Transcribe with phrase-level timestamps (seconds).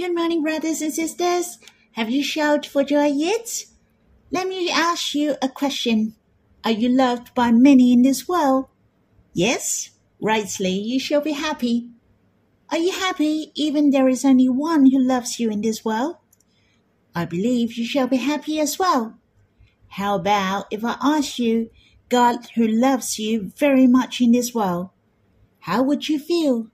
[0.00, 1.58] Good morning, brothers and sisters.
[1.92, 3.66] Have you shouted for joy yet?
[4.30, 6.14] Let me ask you a question.
[6.64, 8.68] Are you loved by many in this world?
[9.34, 11.90] Yes, rightly you shall be happy.
[12.70, 16.16] Are you happy even there is only one who loves you in this world?
[17.14, 19.18] I believe you shall be happy as well.
[19.88, 21.68] How about if I ask you,
[22.08, 24.88] God who loves you very much in this world,
[25.58, 26.68] how would you feel?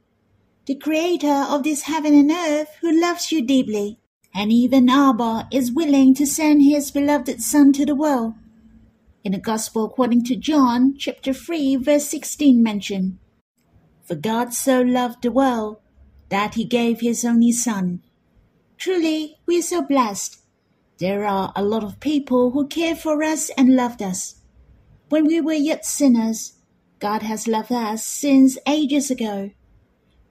[0.66, 4.00] The creator of this heaven and earth who loves you deeply.
[4.34, 8.34] And even Abba is willing to send his beloved Son to the world.
[9.22, 13.18] In the Gospel according to John, chapter 3, verse 16 mentioned,
[14.04, 15.78] For God so loved the world
[16.30, 18.02] that he gave his only Son.
[18.76, 20.40] Truly, we are so blessed.
[20.98, 24.42] There are a lot of people who care for us and loved us.
[25.10, 26.54] When we were yet sinners,
[26.98, 29.52] God has loved us since ages ago.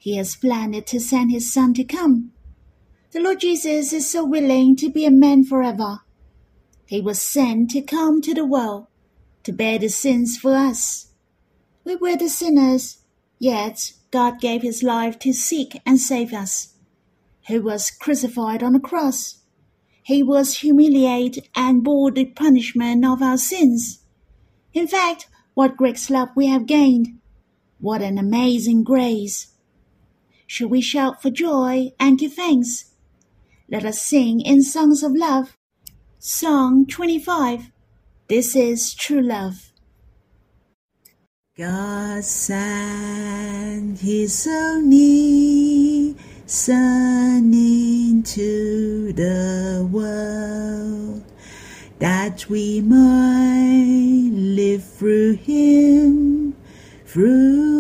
[0.05, 2.32] He has planned to send his Son to come.
[3.09, 6.02] The Lord Jesus is so willing to be a man forever.
[6.86, 8.86] He was sent to come to the world
[9.45, 11.08] to bear the sins for us.
[11.84, 13.00] We were the sinners,
[13.39, 16.75] yet God gave his life to seek and save us.
[17.42, 19.40] He was crucified on a cross.
[20.03, 24.03] He was humiliated and bore the punishment of our sins.
[24.72, 27.19] In fact, what great love we have gained!
[27.80, 29.55] What an amazing grace!
[30.47, 32.91] Shall we shout for joy and give thanks?
[33.69, 35.57] Let us sing in songs of love.
[36.19, 37.71] Song 25.
[38.27, 39.71] This is true love.
[41.57, 51.23] God sent his only Son into the world
[51.97, 56.55] that we might live through him,
[57.05, 57.75] through.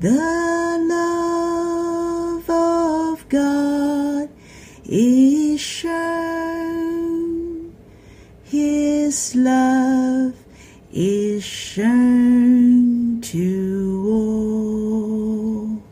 [0.00, 4.30] The love of God
[4.86, 7.10] is shown.
[8.42, 10.32] His love
[10.90, 15.82] is shown to all.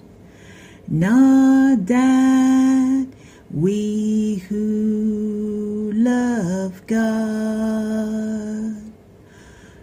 [0.89, 3.09] Not that
[3.51, 7.13] we who love God,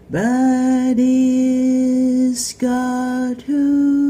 [0.09, 4.04] but is God who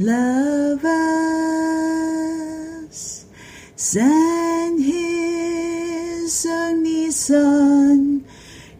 [0.00, 1.26] love us,
[3.76, 8.24] send His only Son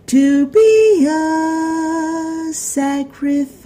[0.06, 3.60] to be a sacrifice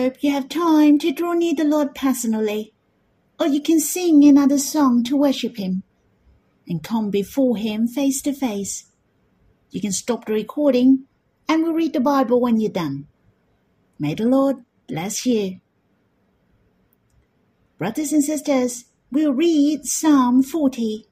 [0.00, 2.72] hope you have time to draw near the Lord personally,
[3.38, 5.82] or you can sing another song to worship Him
[6.66, 8.86] and come before Him face to face.
[9.70, 11.04] You can stop the recording
[11.48, 13.08] and we'll read the Bible when you're done.
[13.98, 15.60] May the Lord bless you.
[17.76, 21.06] Brothers and sisters, we'll read Psalm 40.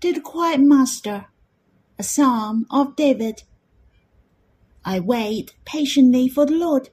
[0.00, 1.26] To the choir master,
[1.98, 3.42] a psalm of David.
[4.84, 6.90] I wait patiently for the Lord.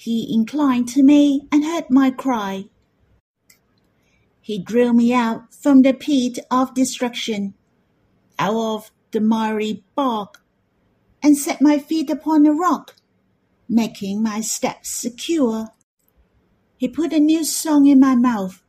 [0.00, 2.70] He inclined to me and heard my cry.
[4.40, 7.52] He drew me out from the pit of destruction,
[8.38, 10.38] out of the miry bog,
[11.22, 12.96] and set my feet upon a rock,
[13.68, 15.68] making my steps secure.
[16.78, 18.62] He put a new song in my mouth,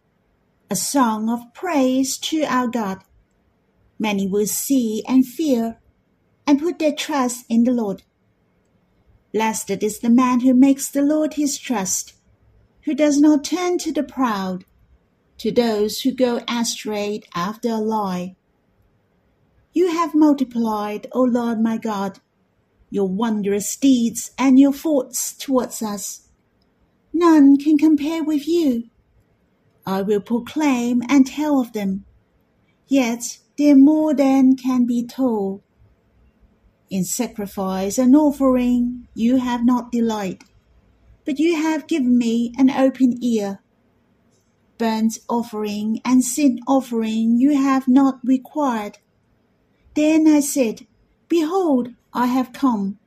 [0.69, 3.05] a song of praise to our God.
[3.97, 5.79] Many will see and fear,
[6.45, 8.03] and put their trust in the Lord.
[9.33, 12.13] Blessed is the man who makes the Lord his trust,
[12.83, 14.65] who does not turn to the proud,
[15.37, 18.35] to those who go astray after a lie.
[19.73, 22.19] You have multiplied, O Lord my God,
[22.89, 26.27] your wondrous deeds and your thoughts towards us.
[27.13, 28.89] None can compare with you.
[29.85, 32.05] I will proclaim and tell of them.
[32.87, 35.61] Yet they are more than can be told.
[36.91, 40.43] In sacrifice and offering you have not delight,
[41.23, 43.61] but you have given me an open ear.
[44.77, 48.97] Burnt offering and sin offering you have not required.
[49.95, 50.85] Then I said,
[51.29, 52.99] Behold, I have come.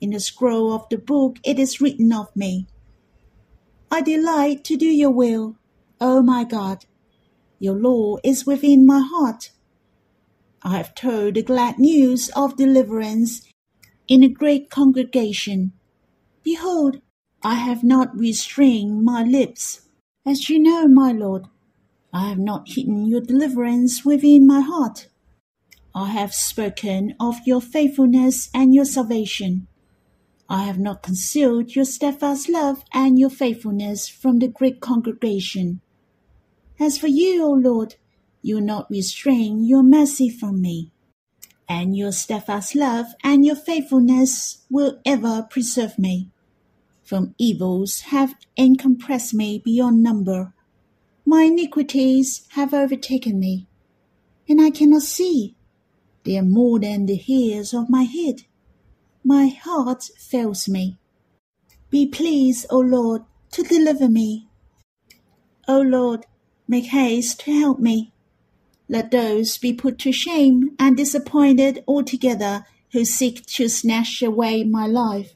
[0.00, 2.66] In the scroll of the book it is written of me.
[3.88, 5.54] I delight to do your will,
[6.00, 6.86] O my God.
[7.60, 9.52] Your law is within my heart.
[10.68, 13.40] I have told the glad news of deliverance
[14.06, 15.72] in a great congregation.
[16.42, 17.00] Behold,
[17.42, 19.88] I have not restrained my lips.
[20.26, 21.46] As you know, my Lord,
[22.12, 25.08] I have not hidden your deliverance within my heart.
[25.94, 29.68] I have spoken of your faithfulness and your salvation.
[30.50, 35.80] I have not concealed your steadfast love and your faithfulness from the great congregation.
[36.78, 37.96] As for you, O Lord,
[38.42, 40.90] you not restrain your mercy from me,
[41.68, 46.30] and your steadfast love and your faithfulness will ever preserve me.
[47.02, 50.52] From evils have encompassed me beyond number.
[51.24, 53.66] My iniquities have overtaken me,
[54.48, 55.56] and I cannot see.
[56.24, 58.42] They are more than the hairs of my head.
[59.24, 60.98] My heart fails me.
[61.90, 64.48] Be pleased, O Lord, to deliver me.
[65.66, 66.26] O Lord,
[66.66, 68.12] make haste to help me.
[68.88, 74.86] Let those be put to shame and disappointed altogether who seek to snatch away my
[74.86, 75.34] life.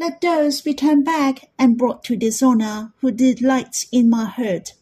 [0.00, 4.74] Let those be turned back and brought to dishonor who delight in my hurt.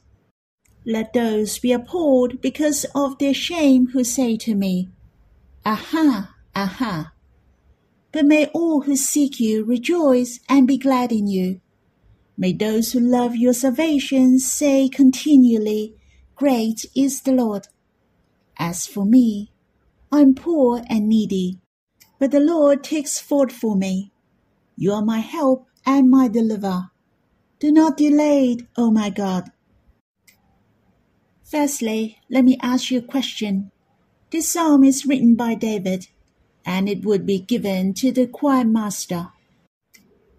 [0.86, 4.88] Let those be appalled because of their shame who say to me,
[5.66, 7.12] Aha, aha.
[8.12, 11.60] But may all who seek you rejoice and be glad in you.
[12.38, 15.94] May those who love your salvation say continually,
[16.34, 17.68] Great is the Lord.
[18.60, 19.50] As for me,
[20.12, 21.60] I am poor and needy,
[22.18, 24.12] but the Lord takes thought for me.
[24.76, 26.90] You are my help and my deliverer.
[27.58, 29.50] Do not delay, O my God.
[31.42, 33.70] Firstly, let me ask you a question.
[34.30, 36.08] This psalm is written by David,
[36.66, 39.28] and it would be given to the choir master.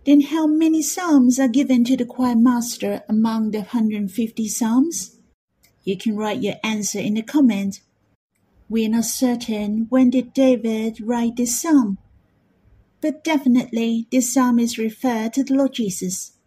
[0.05, 5.17] Then how many psalms are given to the choir master among the 150 psalms?
[5.83, 7.81] You can write your answer in the comment.
[8.71, 11.97] We are not certain when did David write this psalm,
[13.01, 16.37] but definitely this psalm is referred to the Lord Jesus.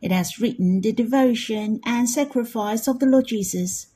[0.00, 3.88] It has written the devotion and sacrifice of the Lord Jesus.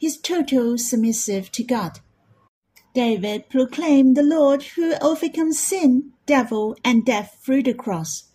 [0.00, 2.00] His total submissive to God.
[2.92, 8.32] David proclaimed the Lord who overcomes sin, devil, and death through the cross.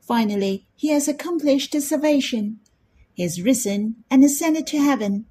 [0.00, 2.60] Finally, he has accomplished the salvation.
[3.12, 5.26] He has risen and ascended to heaven,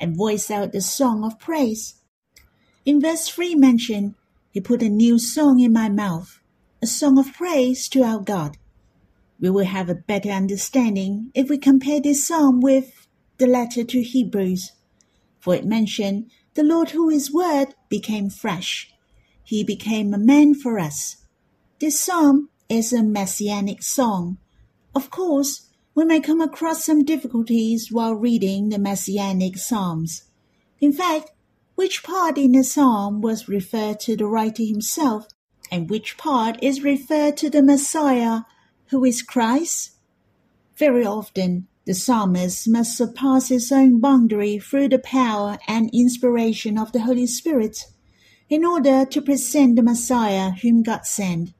[0.00, 2.02] and voiced out the song of praise.
[2.86, 4.14] In verse 3 mentioned,
[4.52, 6.40] He put a new song in my mouth,
[6.80, 8.56] a song of praise to our God.
[9.38, 13.06] We will have a better understanding if we compare this psalm with
[13.36, 14.72] the letter to Hebrews
[15.46, 18.92] for it mentioned, The Lord who is Word became flesh.
[19.44, 21.18] He became a man for us.
[21.78, 24.38] This psalm is a messianic song.
[24.92, 30.24] Of course, we may come across some difficulties while reading the messianic psalms.
[30.80, 31.30] In fact,
[31.76, 35.28] which part in the psalm was referred to the writer himself,
[35.70, 38.40] and which part is referred to the Messiah,
[38.88, 39.92] who is Christ?
[40.76, 46.92] Very often, the psalmist must surpass his own boundary through the power and inspiration of
[46.92, 47.84] the Holy Spirit
[48.48, 51.52] in order to present the Messiah whom God sent.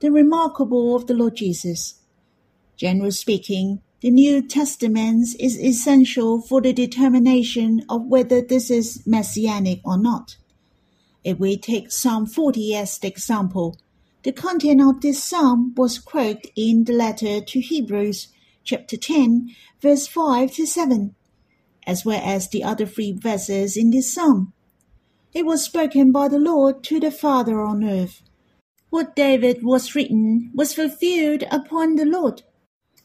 [0.00, 2.00] The remarkable of the Lord Jesus.
[2.76, 9.80] Generally speaking, the New Testament is essential for the determination of whether this is messianic
[9.82, 10.36] or not.
[11.24, 13.78] If we take Psalm 40 as the example,
[14.22, 18.28] the content of this psalm was quoted in the letter to Hebrews
[18.62, 19.48] chapter 10,
[19.80, 21.14] verse 5 to 7,
[21.86, 24.52] as well as the other three verses in this psalm.
[25.32, 28.20] It was spoken by the Lord to the Father on earth.
[28.90, 32.42] What David was written was fulfilled upon the Lord.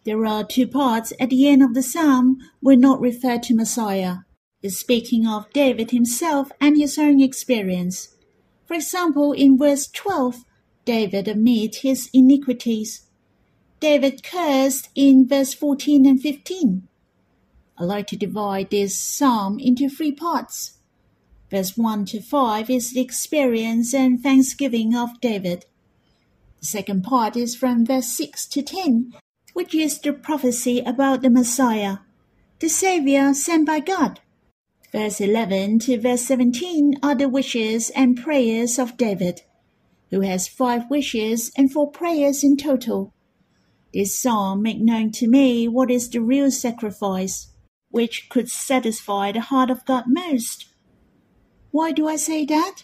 [0.05, 4.17] There are two parts at the end of the psalm will not refer to Messiah.
[4.61, 8.15] It's speaking of David himself and his own experience.
[8.65, 10.45] For example, in verse 12,
[10.85, 13.07] David admits his iniquities.
[13.79, 16.87] David cursed in verse 14 and 15.
[17.77, 20.77] I like to divide this psalm into three parts.
[21.49, 25.65] Verse 1 to 5 is the experience and thanksgiving of David.
[26.59, 29.13] The second part is from verse 6 to 10,
[29.59, 31.97] which is the prophecy about the Messiah,
[32.59, 34.21] the Savior sent by God.
[34.93, 39.41] Verse 11 to verse 17 are the wishes and prayers of David,
[40.11, 43.13] who has five wishes and four prayers in total.
[43.93, 47.51] This psalm make known to me what is the real sacrifice,
[47.89, 50.67] which could satisfy the heart of God most.
[51.71, 52.83] Why do I say that?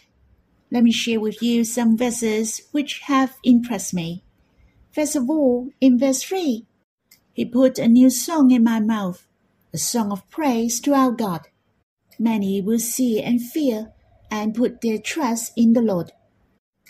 [0.70, 4.25] Let me share with you some verses which have impressed me.
[4.96, 6.64] First of all, in verse 3,
[7.34, 9.28] He put a new song in my mouth,
[9.70, 11.48] a song of praise to our God.
[12.18, 13.92] Many will see and fear
[14.30, 16.12] and put their trust in the Lord.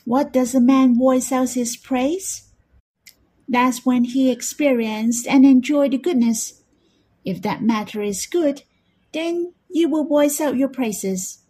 [0.04, 2.48] What does a man voice out his praise?
[3.48, 6.62] That's when he experienced and enjoyed the goodness.
[7.25, 8.62] If that matter is good,
[9.12, 11.40] then you will voice out your praises.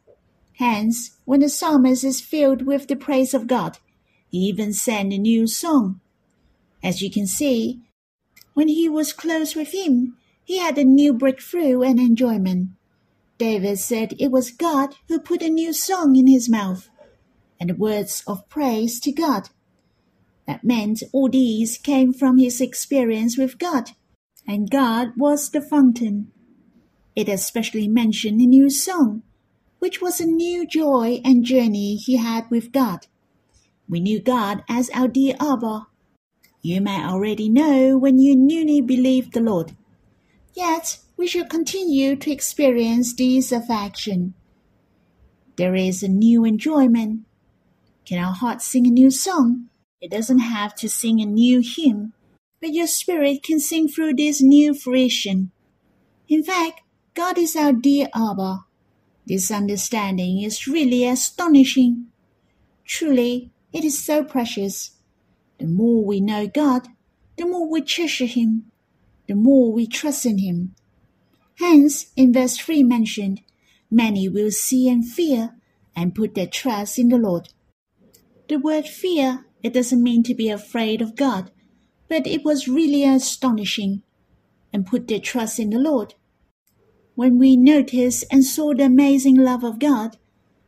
[0.54, 3.76] Hence, when the psalmist is filled with the praise of God,
[4.30, 6.00] he even sang a new song.
[6.86, 7.80] As you can see,
[8.54, 12.68] when he was close with him, he had a new breakthrough and enjoyment.
[13.38, 16.88] David said it was God who put a new song in his mouth
[17.58, 19.48] and words of praise to God.
[20.46, 23.90] That meant all these came from his experience with God,
[24.46, 26.30] and God was the fountain.
[27.16, 29.24] It especially mentioned a new song,
[29.80, 33.08] which was a new joy and journey he had with God.
[33.88, 35.88] We knew God as our dear Abba.
[36.66, 39.76] You may already know when you newly believe the Lord.
[40.52, 44.35] Yet we shall continue to experience this affection.
[45.54, 47.20] There is a new enjoyment.
[48.04, 49.68] Can our heart sing a new song?
[50.00, 52.14] It doesn't have to sing a new hymn,
[52.61, 55.52] but your spirit can sing through this new fruition.
[56.28, 56.80] In fact,
[57.14, 58.64] God is our dear Abba.
[59.25, 62.06] This understanding is really astonishing.
[62.85, 64.95] Truly, it is so precious.
[65.58, 66.88] The more we know God,
[67.36, 68.70] the more we treasure Him,
[69.26, 70.75] the more we trust in Him.
[71.58, 73.40] Hence, in verse 3 mentioned,
[73.90, 75.56] many will see and fear
[75.94, 77.48] and put their trust in the Lord.
[78.48, 81.50] The word fear, it doesn't mean to be afraid of God,
[82.08, 84.02] but it was really astonishing.
[84.72, 86.14] And put their trust in the Lord.
[87.14, 90.18] When we noticed and saw the amazing love of God,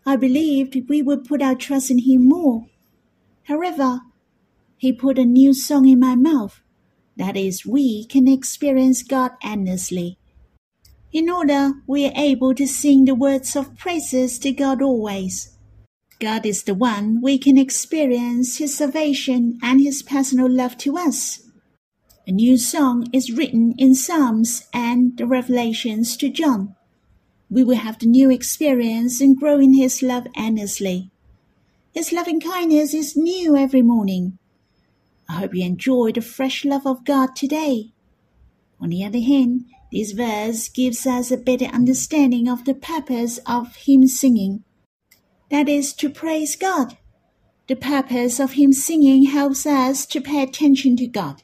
[0.07, 2.67] I believed we would put our trust in Him more.
[3.45, 4.01] However,
[4.79, 6.63] He put a new song in my mouth.
[7.17, 10.19] That is, we can experience God endlessly.
[11.13, 15.57] In order we are able to sing the words of praises to God always.
[16.21, 21.41] God is the one we can experience His salvation and His personal love to us.
[22.29, 26.77] A new song is written in Psalms and the Revelations to John.
[27.51, 31.11] We will have the new experience and grow in His love endlessly.
[31.93, 34.39] His loving kindness is new every morning.
[35.29, 37.93] I hope you enjoy the fresh love of God today.
[38.81, 43.77] On the other hand, this verse gives us a better understanding of the purpose of
[43.77, 44.65] hymn singing.
[45.51, 46.97] That is to praise God.
[47.69, 51.43] The purpose of hymn singing helps us to pay attention to God.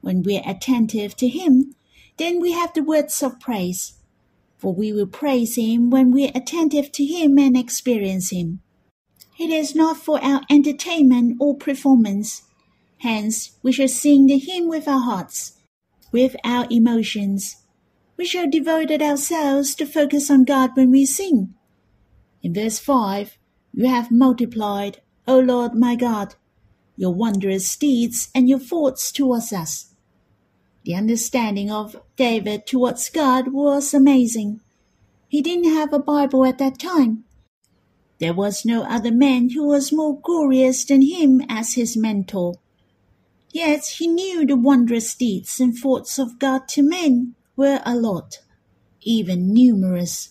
[0.00, 1.74] When we are attentive to Him,
[2.16, 3.94] then we have the words of praise.
[4.56, 8.60] For we will praise Him when we are attentive to Him and experience Him.
[9.38, 12.42] It is not for our entertainment or performance.
[13.02, 15.54] Hence, we shall sing the hymn with our hearts,
[16.12, 17.56] with our emotions.
[18.16, 21.52] We shall devote ourselves to focus on God when we sing.
[22.44, 23.38] In verse 5,
[23.72, 26.36] you have multiplied, O Lord my God,
[26.96, 29.96] your wondrous deeds and your thoughts towards us.
[30.84, 34.60] The understanding of David towards God was amazing.
[35.26, 37.24] He didn't have a Bible at that time.
[38.20, 42.54] There was no other man who was more glorious than him as his mentor.
[43.52, 48.38] Yet he knew the wondrous deeds and thoughts of God to men were a lot,
[49.02, 50.30] even numerous.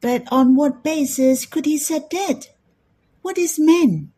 [0.00, 2.48] But on what basis could he set that?
[3.22, 4.12] What is man?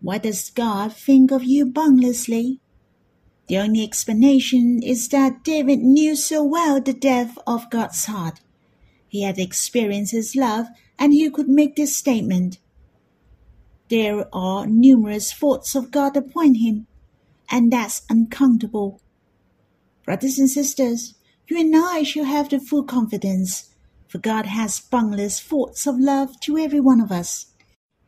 [0.00, 2.60] Why does God think of you boundlessly?
[3.48, 8.40] The only explanation is that David knew so well the depth of God's heart.
[9.06, 10.66] He had experienced his love
[10.98, 12.58] and he could make this statement.
[13.88, 16.86] There are numerous thoughts of God upon him,
[17.50, 19.00] and that's uncountable.
[20.04, 21.14] Brothers and sisters,
[21.48, 23.74] you and I shall have the full confidence,
[24.08, 27.46] for God has boundless thoughts of love to every one of us.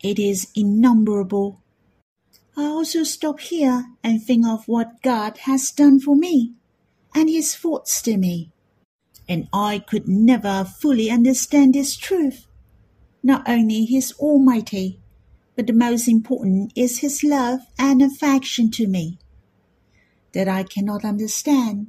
[0.02, 1.62] It is innumerable.
[2.56, 6.54] I also stop here and think of what God has done for me
[7.14, 8.50] and his thoughts to me.
[9.28, 12.46] And I could never fully understand this truth.
[13.22, 15.00] Not only his almighty,
[15.56, 19.18] but the most important is his love and affection to me.
[20.38, 21.88] That I cannot understand,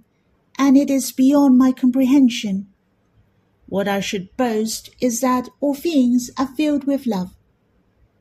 [0.57, 2.67] and it is beyond my comprehension.
[3.67, 7.35] What I should boast is that all things are filled with love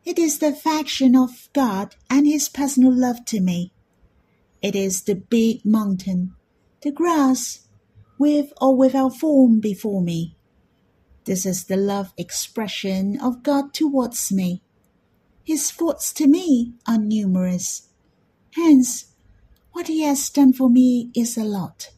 [0.08, 3.75] it is the affection of God and His personal love to me.
[4.62, 6.35] It is the big mountain,
[6.80, 7.68] the grass,
[8.18, 10.35] with or without form before me.
[11.26, 14.62] This is the love expression of God towards me.
[15.44, 17.90] His thoughts to me are numerous.
[18.54, 19.12] Hence,
[19.78, 21.90] what He has done for me is a lot.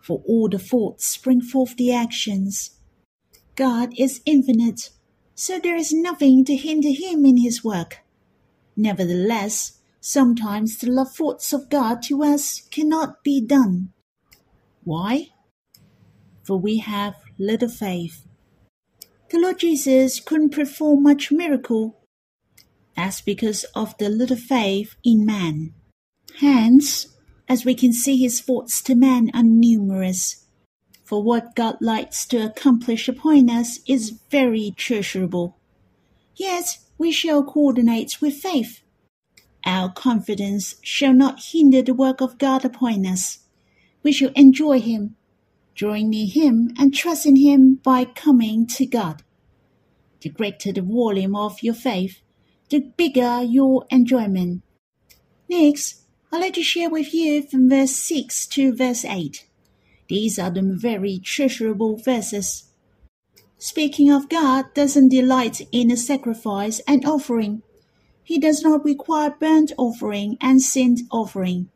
[0.00, 2.78] For all the thoughts bring forth the actions.
[3.56, 4.90] God is infinite
[5.34, 7.98] so there is nothing to hinder him in his work.
[8.76, 13.88] Nevertheless, Sometimes the love thoughts of God to us cannot be done.
[14.82, 15.30] Why?
[16.42, 18.26] For we have little faith.
[19.30, 22.04] The Lord Jesus couldn't perform much miracle.
[22.94, 25.72] That's because of the little faith in man.
[26.40, 27.08] Hence,
[27.48, 30.44] as we can see, his thoughts to man are numerous.
[31.04, 35.56] For what God likes to accomplish upon us is very treasurable.
[36.34, 38.80] Yet we shall coordinate with faith.
[39.64, 43.40] Our confidence shall not hinder the work of God upon us.
[44.02, 45.16] We shall enjoy Him,
[45.74, 49.22] drawing near Him, and trust in Him by coming to God.
[50.20, 52.20] The greater the volume of your faith,
[52.70, 54.62] the bigger your enjoyment.
[55.48, 56.03] Next,
[56.34, 59.46] I'd like to share with you from verse 6 to verse 8.
[60.08, 62.64] These are the very treasurable verses.
[63.56, 67.62] Speaking of God doesn't delight in a sacrifice and offering.
[68.24, 71.70] He does not require burnt offering and sin offering.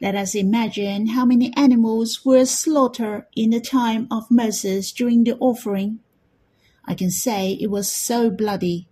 [0.00, 5.36] Let us imagine how many animals were slaughtered in the time of Moses during the
[5.38, 6.00] offering.
[6.86, 8.88] I can say it was so bloody.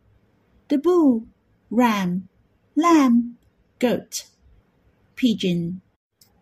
[0.68, 1.24] The bull,
[1.68, 2.28] ram,
[2.76, 3.38] lamb,
[3.80, 4.26] goat,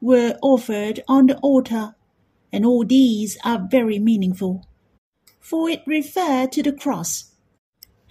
[0.00, 1.94] were offered on the altar,
[2.52, 4.66] and all these are very meaningful,
[5.40, 7.32] for it referred to the cross.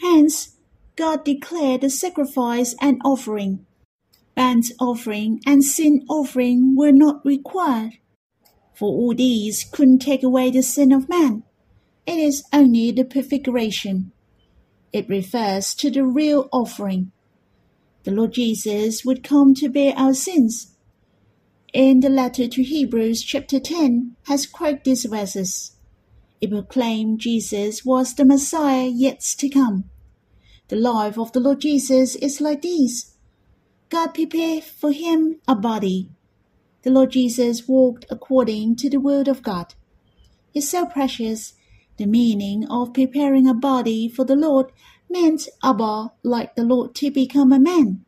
[0.02, 0.56] Hence,
[0.96, 3.66] God declared the sacrifice and offering
[4.36, 7.94] burnt offering and sin offering were not required,
[8.74, 11.44] for all these couldn't take away the sin of man.
[12.06, 14.12] It is only the prefiguration.
[14.92, 17.12] It refers to the real offering.
[18.04, 20.76] The Lord Jesus would come to bear our sins.
[21.74, 25.76] In the letter to Hebrews chapter 10 has quoted these verses.
[26.42, 29.86] It proclaimed Jesus was the Messiah yet to come.
[30.70, 33.16] The life of the Lord Jesus is like this.
[33.90, 36.10] God prepared for him a body.
[36.82, 39.76] The Lord Jesus walked according to the word of God.
[40.54, 41.54] It's so precious.
[41.98, 44.72] The meaning of preparing a body for the Lord
[45.12, 48.06] meant Abba like the Lord to become a man.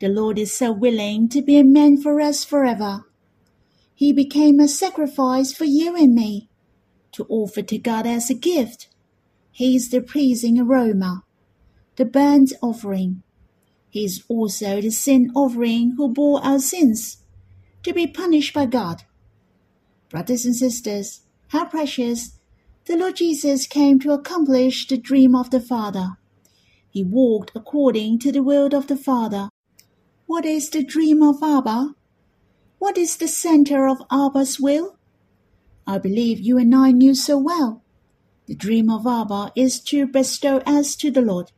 [0.00, 3.04] The Lord is so willing to be a man for us forever.
[3.94, 6.48] He became a sacrifice for you and me,
[7.12, 8.88] to offer to God as a gift.
[9.52, 11.22] He is the pleasing aroma,
[11.96, 13.22] the burnt offering,
[13.94, 17.18] he is also the sin offering who bore our sins,
[17.84, 19.04] to be punished by God.
[20.10, 22.32] Brothers and sisters, how precious
[22.86, 26.18] the Lord Jesus came to accomplish the dream of the Father.
[26.90, 29.48] He walked according to the will of the Father.
[30.26, 31.94] What is the dream of Abba?
[32.78, 34.98] What is the center of Abba's will?
[35.86, 37.82] I believe you and I knew so well.
[38.46, 41.52] The dream of Abba is to bestow us to the Lord.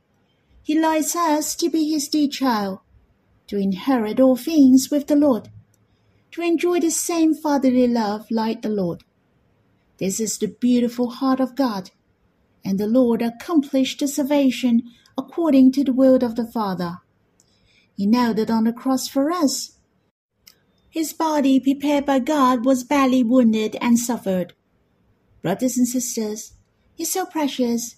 [0.62, 2.78] He likes us to be his dear child,
[3.48, 5.50] to inherit all things with the Lord,
[6.30, 9.02] to enjoy the same fatherly love like the Lord.
[9.98, 11.90] This is the beautiful heart of God,
[12.64, 14.82] and the Lord accomplished the salvation
[15.16, 16.98] according to the will of the Father.
[17.96, 19.78] He nailed it on the cross for us.
[20.90, 24.54] His body, prepared by God, was badly wounded and suffered.
[25.42, 26.54] Brothers and sisters,
[26.94, 27.96] he's so precious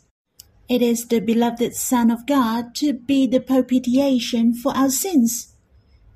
[0.69, 5.55] it is the beloved Son of God to be the propitiation for our sins.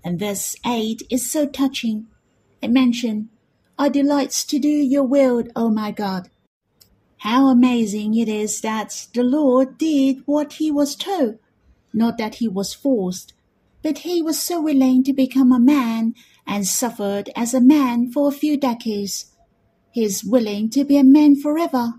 [0.05, 2.07] And verse 8 is so touching.
[2.61, 3.29] It mentions,
[3.83, 6.31] I delights to do your will, O my God.
[7.17, 11.41] How amazing it is that the Lord did what he was told,
[11.93, 13.33] not that he was forced,
[13.83, 16.15] but he was so willing to become a man
[16.47, 19.33] and suffered as a man for a few decades.
[19.91, 21.95] He is willing to be a man forever.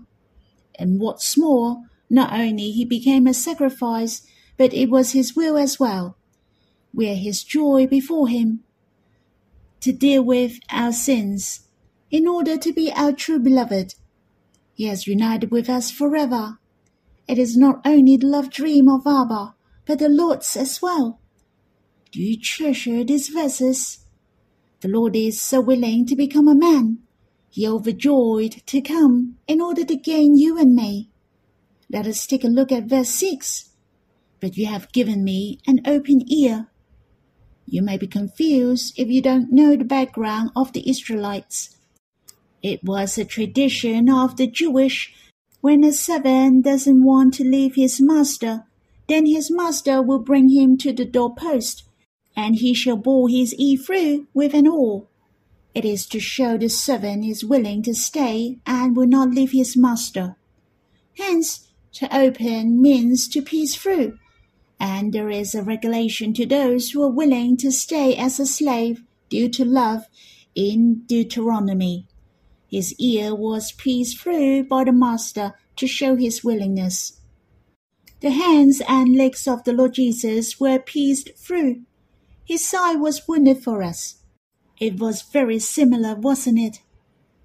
[0.78, 5.78] And what's more, not only he became a sacrifice, but it was his will as
[5.78, 6.16] well.
[6.94, 8.64] We are his joy before him
[9.82, 11.60] to deal with our sins
[12.14, 13.96] in order to be our true beloved.
[14.72, 16.60] He has united with us forever.
[17.26, 21.18] It is not only the love dream of Abba, but the Lord's as well.
[22.12, 24.04] Do you treasure these verses?
[24.80, 26.98] The Lord is so willing to become a man.
[27.50, 31.10] He overjoyed to come in order to gain you and me.
[31.90, 33.70] Let us take a look at verse 6.
[34.38, 36.68] But you have given me an open ear.
[37.66, 41.73] You may be confused if you don't know the background of the Israelites.
[42.64, 45.12] It was a tradition of the Jewish
[45.60, 48.64] when a servant doesn't want to leave his master,
[49.06, 51.84] then his master will bring him to the doorpost,
[52.34, 55.06] and he shall bore his through with an oar.
[55.74, 59.76] It is to show the servant is willing to stay and will not leave his
[59.76, 60.36] master.
[61.18, 64.18] Hence, to open means to pierce through,
[64.80, 69.02] and there is a regulation to those who are willing to stay as a slave
[69.28, 70.06] due to love
[70.54, 72.06] in Deuteronomy.
[72.74, 77.20] His ear was pierced through by the Master to show his willingness.
[78.18, 81.82] The hands and legs of the Lord Jesus were pierced through.
[82.44, 84.16] His side was wounded for us.
[84.80, 86.80] It was very similar, wasn't it?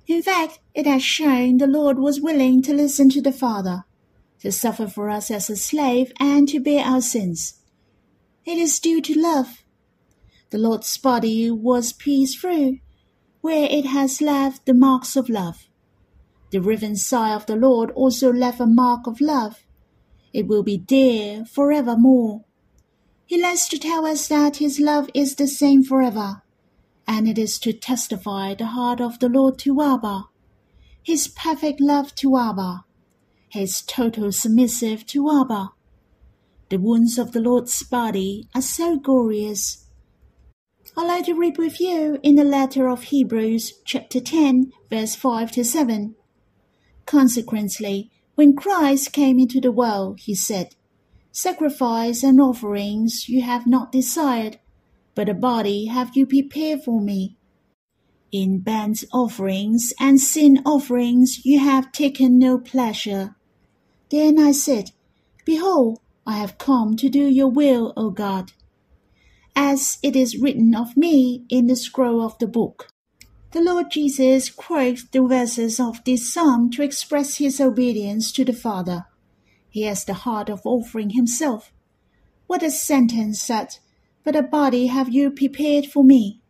[0.08, 3.84] In fact, it has shown the Lord was willing to listen to the Father,
[4.40, 7.62] to suffer for us as a slave, and to bear our sins.
[8.46, 9.64] It is due to love.
[10.50, 12.80] The Lord's body was pierced through,
[13.42, 15.68] where it has left the marks of love.
[16.52, 19.64] The riven side of the Lord also left a mark of love.
[20.34, 22.46] It will be there forevermore.
[23.26, 26.42] He likes to tell us that his love is the same forever,
[27.08, 30.26] and it is to testify the heart of the Lord to Abba,
[31.04, 32.86] his perfect love to Abba,
[33.50, 35.70] his total submissive to Abba.
[36.70, 39.86] The wounds of the Lord's body are so glorious.
[40.98, 45.52] I'd like to read with you in the letter of Hebrews, chapter 10, verse 5
[45.52, 46.16] to 7.
[47.06, 50.76] Consequently, when Christ came into the world, he said,
[51.32, 54.60] Sacrifice and offerings you have not desired,
[55.14, 57.38] but a body have you prepared for me.
[58.32, 63.36] In burnt offerings and sin offerings you have taken no pleasure.
[64.10, 64.92] Then I said,
[65.46, 68.54] Behold, I have come to do your will, O God.
[69.62, 72.88] As it is written of me in the scroll of the book.
[73.52, 78.54] The Lord Jesus quotes the verses of this psalm to express his obedience to the
[78.54, 79.08] Father.
[79.70, 81.74] He has the heart of offering himself.
[82.48, 83.80] What a sentence that,
[84.24, 86.42] But a body have you prepared for me.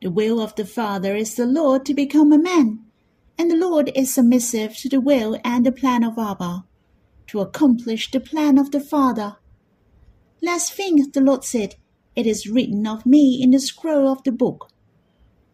[0.00, 2.78] The will of the Father is the Lord to become a man,
[3.36, 6.64] and the Lord is submissive to the will and the plan of Abba,
[7.26, 9.36] to accomplish the plan of the Father.
[10.40, 11.74] Last thing the Lord said,
[12.16, 14.70] It is written of me in the scroll of the book.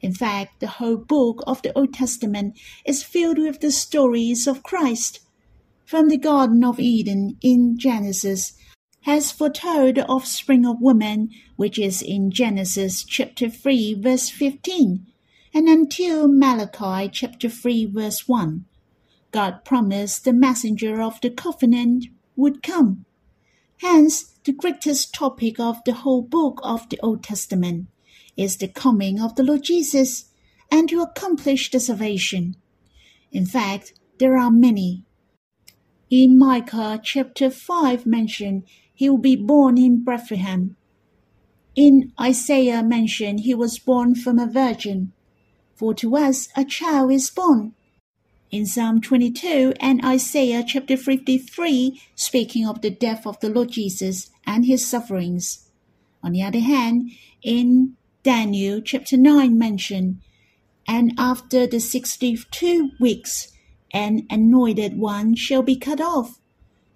[0.00, 4.62] In fact, the whole book of the Old Testament is filled with the stories of
[4.62, 5.20] Christ.
[5.84, 8.52] From the Garden of Eden in Genesis
[9.02, 15.06] has foretold the offspring of woman, which is in Genesis chapter 3 verse 15,
[15.52, 18.64] and until Malachi chapter 3 verse 1.
[19.30, 23.04] God promised the messenger of the covenant would come.
[23.84, 27.88] Hence, the greatest topic of the whole book of the Old Testament
[28.34, 30.30] is the coming of the Lord Jesus
[30.70, 32.56] and to accomplish the salvation.
[33.30, 35.04] In fact, there are many.
[36.08, 40.76] In Micah chapter 5 mention he will be born in Bethlehem.
[41.76, 45.12] In Isaiah mention he was born from a virgin.
[45.74, 47.74] For to us a child is born.
[48.54, 54.30] In Psalm 22 and Isaiah chapter 53 speaking of the death of the Lord Jesus
[54.46, 55.68] and his sufferings.
[56.22, 57.10] On the other hand,
[57.42, 60.20] in Daniel chapter 9 mention,
[60.86, 63.50] and after the sixty two weeks,
[63.92, 66.38] an anointed one shall be cut off.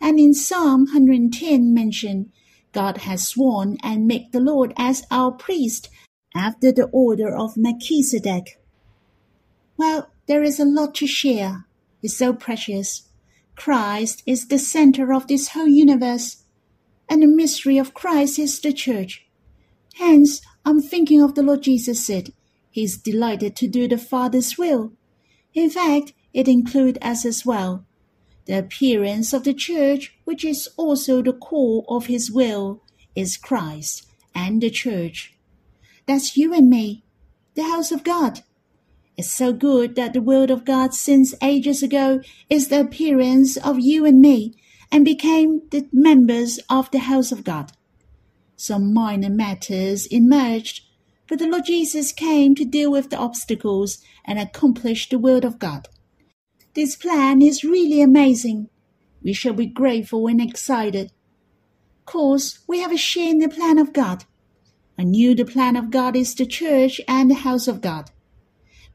[0.00, 2.30] And in Psalm 110 mention,
[2.70, 5.88] God has sworn and made the Lord as our priest
[6.36, 8.60] after the order of Melchizedek.
[9.76, 11.64] Well, there is a lot to share.
[12.02, 13.08] It's so precious.
[13.56, 16.44] Christ is the center of this whole universe,
[17.08, 19.26] and the mystery of Christ is the church.
[19.94, 22.32] Hence, I'm thinking of the Lord Jesus said,
[22.70, 24.92] He's delighted to do the Father's will.
[25.54, 27.84] In fact, it includes us as well.
[28.44, 32.82] The appearance of the church, which is also the core of His will,
[33.16, 35.34] is Christ and the church.
[36.06, 37.02] That's you and me,
[37.54, 38.42] the house of God.
[39.18, 43.80] It's so good that the word of God since ages ago is the appearance of
[43.80, 44.54] you and me
[44.92, 47.72] and became the members of the house of God.
[48.54, 50.82] Some minor matters emerged,
[51.26, 55.58] but the Lord Jesus came to deal with the obstacles and accomplish the Word of
[55.58, 55.88] God.
[56.74, 58.68] This plan is really amazing.
[59.20, 61.10] We shall be grateful and excited.
[61.98, 64.26] Of course, we have a share in the plan of God.
[64.96, 68.12] I knew the plan of God is the church and the house of God.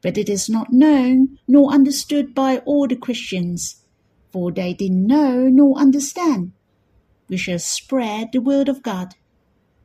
[0.04, 3.82] But it is not known nor understood by all the Christians,
[4.30, 6.52] for they didn't know nor understand.
[7.28, 9.16] We shall spread the word of God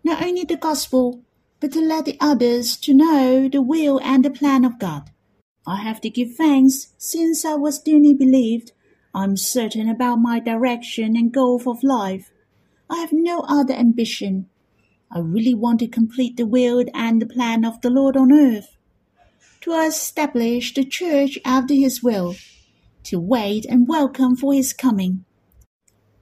[0.04, 1.22] not only the gospel,
[1.60, 5.12] but to let the others to know the will and the plan of God.
[5.68, 8.72] I have to give thanks since I was duly believed.
[9.14, 12.32] I'm certain about my direction and goal of life.
[12.90, 14.48] I have no other ambition.
[15.12, 18.78] I really want to complete the will and the plan of the Lord on earth.
[19.62, 22.36] To establish the church after his will.
[23.04, 25.26] To wait and welcome for his coming.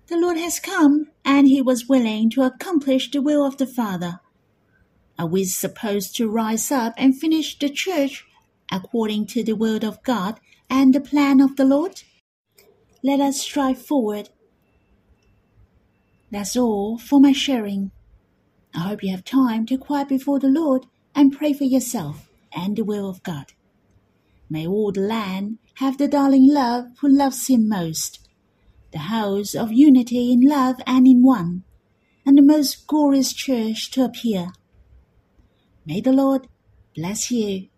[0.08, 4.22] The Lord has come, and he was willing to accomplish the will of the Father.
[5.20, 8.26] Are we supposed to rise up and finish the church
[8.72, 12.02] according to the word of God and the plan of the Lord?
[13.04, 14.30] Let us strive forward.
[16.32, 17.92] That's all for my sharing.
[18.74, 22.76] I hope you have time to quiet before the Lord and pray for yourself and
[22.76, 23.54] the will of God.
[24.50, 28.28] May all the land have the darling love who loves him most,
[28.92, 31.64] the house of unity in love and in one,
[32.26, 34.52] and the most glorious church to appear.
[35.86, 36.48] May the Lord
[36.96, 37.70] bless you.